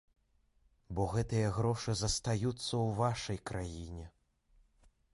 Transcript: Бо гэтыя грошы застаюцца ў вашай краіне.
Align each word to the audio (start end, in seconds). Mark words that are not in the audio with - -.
Бо 0.99 1.03
гэтыя 1.15 1.51
грошы 1.59 1.95
застаюцца 2.01 2.65
ў 2.85 2.89
вашай 3.05 3.37
краіне. 3.51 4.05